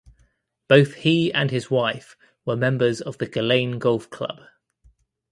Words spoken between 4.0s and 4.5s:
Club.